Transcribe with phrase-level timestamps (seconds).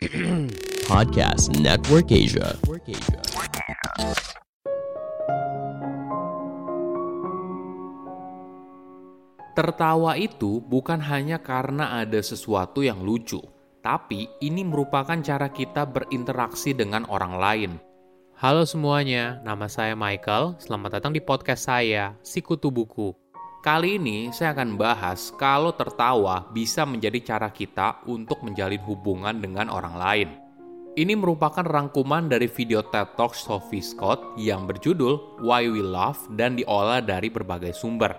[0.88, 2.56] Podcast Network Asia.
[9.52, 13.44] Tertawa itu bukan hanya karena ada sesuatu yang lucu,
[13.84, 17.70] tapi ini merupakan cara kita berinteraksi dengan orang lain.
[18.40, 20.56] Halo semuanya, nama saya Michael.
[20.64, 23.12] Selamat datang di podcast saya, Sikutu Buku.
[23.60, 29.68] Kali ini saya akan bahas kalau tertawa bisa menjadi cara kita untuk menjalin hubungan dengan
[29.68, 30.28] orang lain.
[30.96, 36.56] Ini merupakan rangkuman dari video TED Talk Sophie Scott yang berjudul Why We Laugh dan
[36.56, 38.16] diolah dari berbagai sumber.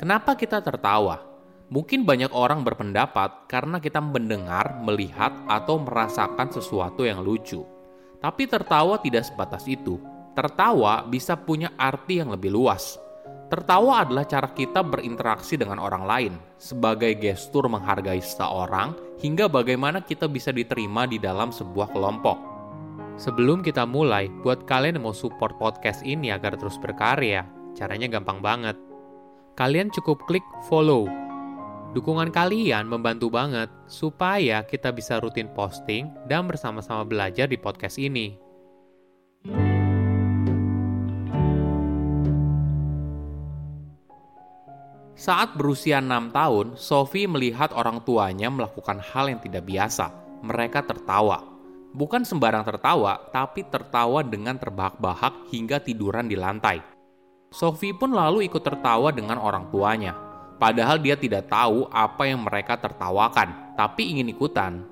[0.00, 1.20] Kenapa kita tertawa?
[1.68, 7.60] Mungkin banyak orang berpendapat karena kita mendengar, melihat, atau merasakan sesuatu yang lucu.
[8.24, 10.00] Tapi tertawa tidak sebatas itu.
[10.32, 13.04] Tertawa bisa punya arti yang lebih luas.
[13.46, 20.26] Tertawa adalah cara kita berinteraksi dengan orang lain, sebagai gestur menghargai seseorang, hingga bagaimana kita
[20.26, 22.34] bisa diterima di dalam sebuah kelompok.
[23.16, 27.46] Sebelum kita mulai, buat kalian yang mau support podcast ini agar terus berkarya,
[27.78, 28.74] caranya gampang banget.
[29.54, 31.06] Kalian cukup klik follow.
[31.94, 38.45] Dukungan kalian membantu banget supaya kita bisa rutin posting dan bersama-sama belajar di podcast ini.
[45.16, 50.12] Saat berusia 6 tahun, Sophie melihat orang tuanya melakukan hal yang tidak biasa.
[50.44, 51.40] Mereka tertawa.
[51.96, 56.84] Bukan sembarang tertawa, tapi tertawa dengan terbahak-bahak hingga tiduran di lantai.
[57.48, 60.12] Sophie pun lalu ikut tertawa dengan orang tuanya.
[60.60, 64.84] Padahal dia tidak tahu apa yang mereka tertawakan, tapi ingin ikutan.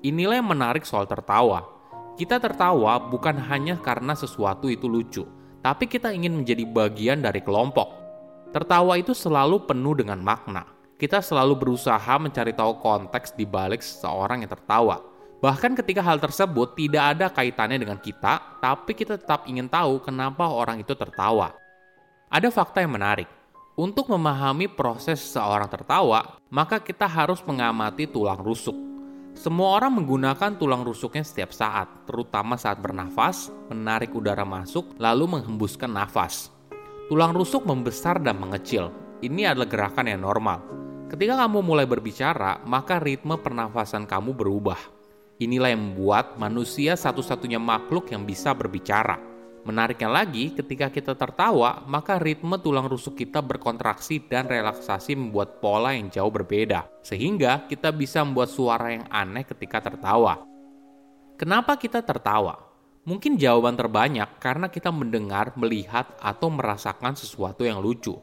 [0.00, 1.68] Inilah yang menarik soal tertawa.
[2.16, 5.28] Kita tertawa bukan hanya karena sesuatu itu lucu,
[5.60, 8.05] tapi kita ingin menjadi bagian dari kelompok
[8.54, 10.66] Tertawa itu selalu penuh dengan makna.
[10.96, 15.02] Kita selalu berusaha mencari tahu konteks di balik seseorang yang tertawa.
[15.36, 20.48] Bahkan ketika hal tersebut tidak ada kaitannya dengan kita, tapi kita tetap ingin tahu kenapa
[20.48, 21.52] orang itu tertawa.
[22.32, 23.28] Ada fakta yang menarik.
[23.76, 28.72] Untuk memahami proses seseorang tertawa, maka kita harus mengamati tulang rusuk.
[29.36, 35.92] Semua orang menggunakan tulang rusuknya setiap saat, terutama saat bernafas, menarik udara masuk, lalu menghembuskan
[35.92, 36.55] nafas.
[37.06, 38.90] Tulang rusuk membesar dan mengecil.
[39.22, 40.58] Ini adalah gerakan yang normal.
[41.06, 44.78] Ketika kamu mulai berbicara, maka ritme pernafasan kamu berubah.
[45.38, 49.22] Inilah yang membuat manusia satu-satunya makhluk yang bisa berbicara.
[49.62, 55.94] Menariknya lagi, ketika kita tertawa, maka ritme tulang rusuk kita berkontraksi dan relaksasi membuat pola
[55.94, 60.42] yang jauh berbeda, sehingga kita bisa membuat suara yang aneh ketika tertawa.
[61.38, 62.65] Kenapa kita tertawa?
[63.06, 68.18] Mungkin jawaban terbanyak karena kita mendengar, melihat, atau merasakan sesuatu yang lucu.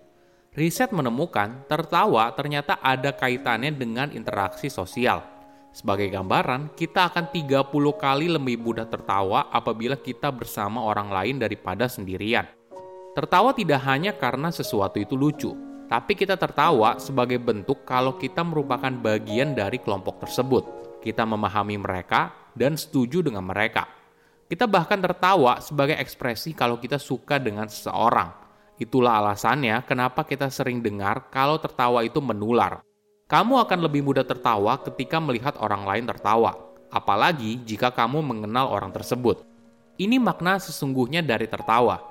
[0.52, 5.24] Riset menemukan tertawa ternyata ada kaitannya dengan interaksi sosial.
[5.72, 11.88] Sebagai gambaran, kita akan 30 kali lebih mudah tertawa apabila kita bersama orang lain daripada
[11.88, 12.46] sendirian.
[13.16, 15.56] Tertawa tidak hanya karena sesuatu itu lucu,
[15.88, 20.64] tapi kita tertawa sebagai bentuk kalau kita merupakan bagian dari kelompok tersebut.
[21.00, 24.03] Kita memahami mereka dan setuju dengan mereka.
[24.48, 28.30] Kita bahkan tertawa sebagai ekspresi kalau kita suka dengan seseorang.
[28.78, 32.84] Itulah alasannya kenapa kita sering dengar kalau tertawa itu menular.
[33.30, 36.54] Kamu akan lebih mudah tertawa ketika melihat orang lain tertawa,
[36.92, 39.42] apalagi jika kamu mengenal orang tersebut.
[39.96, 42.02] Ini makna sesungguhnya dari tertawa.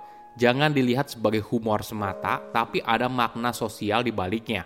[0.40, 4.64] Jangan dilihat sebagai humor semata, tapi ada makna sosial di baliknya.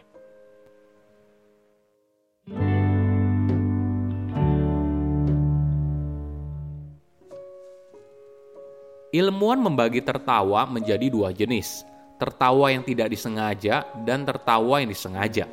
[9.17, 11.89] Ilmuwan membagi tertawa menjadi dua jenis,
[12.21, 15.49] tertawa yang tidak disengaja dan tertawa yang disengaja.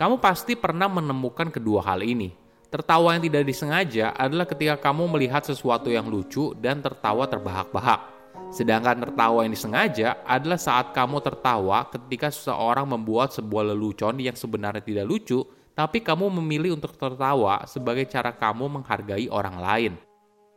[0.00, 2.32] Kamu pasti pernah menemukan kedua hal ini.
[2.72, 8.08] Tertawa yang tidak disengaja adalah ketika kamu melihat sesuatu yang lucu dan tertawa terbahak-bahak.
[8.48, 14.80] Sedangkan tertawa yang disengaja adalah saat kamu tertawa ketika seseorang membuat sebuah lelucon yang sebenarnya
[14.80, 15.44] tidak lucu,
[15.76, 19.92] tapi kamu memilih untuk tertawa sebagai cara kamu menghargai orang lain.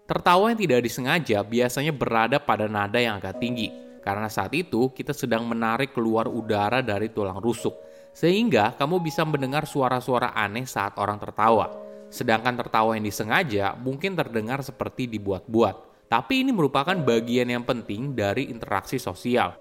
[0.07, 3.67] Tertawa yang tidak disengaja biasanya berada pada nada yang agak tinggi,
[3.99, 7.75] karena saat itu kita sedang menarik keluar udara dari tulang rusuk,
[8.15, 11.75] sehingga kamu bisa mendengar suara-suara aneh saat orang tertawa.
[12.07, 18.47] Sedangkan tertawa yang disengaja mungkin terdengar seperti dibuat-buat, tapi ini merupakan bagian yang penting dari
[18.47, 19.59] interaksi sosial.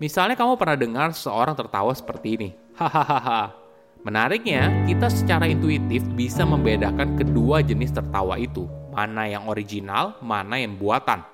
[0.00, 3.52] Misalnya kamu pernah dengar seorang tertawa seperti ini, hahaha.
[4.00, 8.64] Menariknya, kita secara intuitif bisa membedakan kedua jenis tertawa itu,
[8.94, 11.26] mana yang original, mana yang buatan.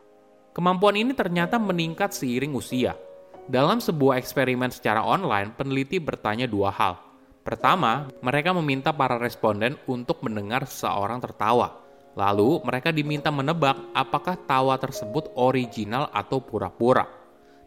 [0.57, 2.97] Kemampuan ini ternyata meningkat seiring usia.
[3.45, 6.97] Dalam sebuah eksperimen secara online, peneliti bertanya dua hal.
[7.45, 11.77] Pertama, mereka meminta para responden untuk mendengar seseorang tertawa.
[12.19, 17.07] Lalu mereka diminta menebak apakah tawa tersebut original atau pura-pura.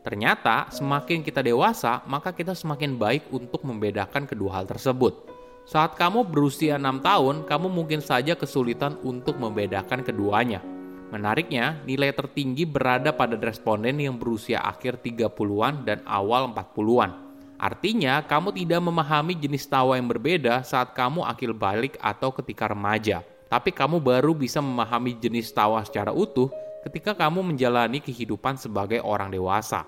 [0.04, 5.33] Ternyata semakin kita dewasa, maka kita semakin baik untuk membedakan kedua hal tersebut.
[5.64, 10.60] Saat kamu berusia 6 tahun, kamu mungkin saja kesulitan untuk membedakan keduanya.
[11.08, 17.16] Menariknya, nilai tertinggi berada pada responden yang berusia akhir 30-an dan awal 40-an.
[17.56, 23.24] Artinya, kamu tidak memahami jenis tawa yang berbeda saat kamu akil balik atau ketika remaja.
[23.48, 26.52] Tapi kamu baru bisa memahami jenis tawa secara utuh
[26.84, 29.88] ketika kamu menjalani kehidupan sebagai orang dewasa.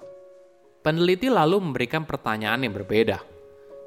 [0.79, 3.34] Peneliti lalu memberikan pertanyaan yang berbeda.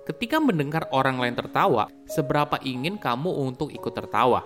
[0.08, 4.40] Ketika mendengar orang lain tertawa, seberapa ingin kamu untuk ikut tertawa?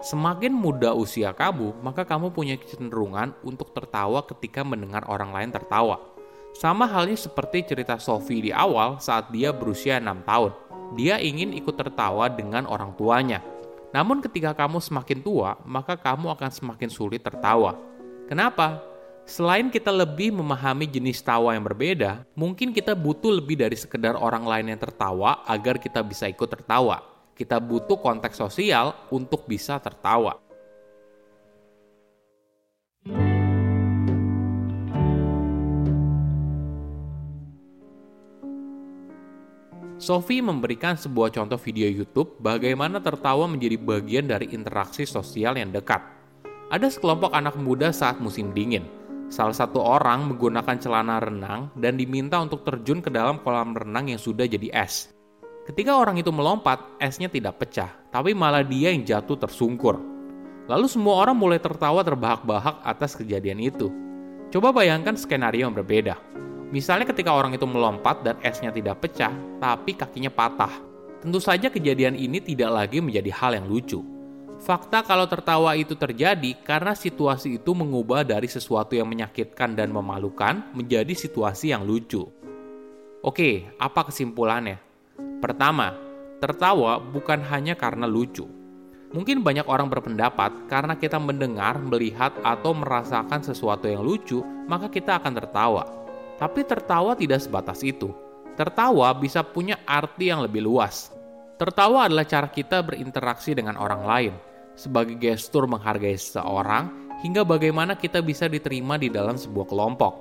[0.00, 6.00] Semakin muda usia kamu, maka kamu punya kecenderungan untuk tertawa ketika mendengar orang lain tertawa.
[6.56, 10.56] Sama halnya seperti cerita Sophie di awal saat dia berusia 6 tahun.
[10.96, 13.44] Dia ingin ikut tertawa dengan orang tuanya.
[13.92, 17.76] Namun ketika kamu semakin tua, maka kamu akan semakin sulit tertawa.
[18.24, 18.80] Kenapa?
[19.24, 24.44] Selain kita lebih memahami jenis tawa yang berbeda, mungkin kita butuh lebih dari sekedar orang
[24.44, 27.00] lain yang tertawa agar kita bisa ikut tertawa.
[27.32, 30.36] Kita butuh konteks sosial untuk bisa tertawa.
[39.96, 46.04] Sophie memberikan sebuah contoh video YouTube bagaimana tertawa menjadi bagian dari interaksi sosial yang dekat.
[46.68, 48.84] Ada sekelompok anak muda saat musim dingin.
[49.34, 54.20] Salah satu orang menggunakan celana renang dan diminta untuk terjun ke dalam kolam renang yang
[54.22, 55.10] sudah jadi es.
[55.66, 59.98] Ketika orang itu melompat, esnya tidak pecah, tapi malah dia yang jatuh tersungkur.
[60.70, 63.90] Lalu semua orang mulai tertawa terbahak-bahak atas kejadian itu.
[64.54, 66.14] Coba bayangkan skenario yang berbeda
[66.74, 69.30] Misalnya ketika orang itu melompat dan esnya tidak pecah,
[69.62, 70.74] tapi kakinya patah.
[71.22, 74.02] Tentu saja kejadian ini tidak lagi menjadi hal yang lucu.
[74.64, 80.64] Fakta kalau tertawa itu terjadi karena situasi itu mengubah dari sesuatu yang menyakitkan dan memalukan
[80.72, 82.24] menjadi situasi yang lucu.
[83.20, 84.80] Oke, apa kesimpulannya?
[85.44, 85.92] Pertama,
[86.40, 88.48] tertawa bukan hanya karena lucu.
[89.12, 95.20] Mungkin banyak orang berpendapat karena kita mendengar, melihat, atau merasakan sesuatu yang lucu, maka kita
[95.20, 95.84] akan tertawa.
[96.40, 98.16] Tapi tertawa tidak sebatas itu.
[98.56, 101.12] Tertawa bisa punya arti yang lebih luas.
[101.60, 104.34] Tertawa adalah cara kita berinteraksi dengan orang lain,
[104.74, 106.90] sebagai gestur menghargai seseorang,
[107.24, 110.12] hingga bagaimana kita bisa diterima di dalam sebuah kelompok.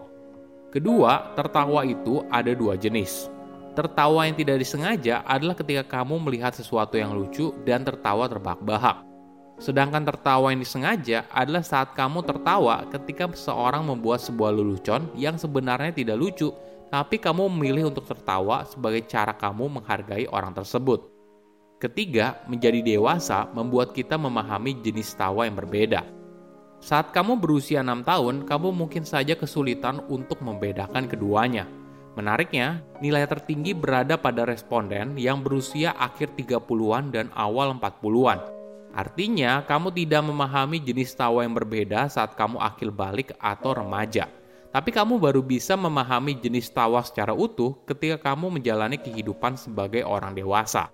[0.73, 3.29] Kedua, tertawa itu ada dua jenis.
[3.77, 9.05] Tertawa yang tidak disengaja adalah ketika kamu melihat sesuatu yang lucu dan tertawa terbahak-bahak.
[9.61, 15.93] Sedangkan tertawa yang disengaja adalah saat kamu tertawa ketika seseorang membuat sebuah lelucon yang sebenarnya
[15.93, 16.49] tidak lucu,
[16.89, 21.12] tapi kamu memilih untuk tertawa sebagai cara kamu menghargai orang tersebut.
[21.83, 26.07] Ketiga, menjadi dewasa membuat kita memahami jenis tawa yang berbeda.
[26.79, 31.67] Saat kamu berusia 6 tahun, kamu mungkin saja kesulitan untuk membedakan keduanya.
[32.15, 38.39] Menariknya, nilai tertinggi berada pada responden yang berusia akhir 30-an dan awal 40-an
[38.95, 44.31] Artinya, kamu tidak memahami jenis tawa yang berbeda saat kamu akil balik atau remaja.
[44.71, 50.37] Tapi kamu baru bisa memahami jenis tawa secara utuh ketika kamu menjalani kehidupan sebagai orang
[50.37, 50.93] dewasa.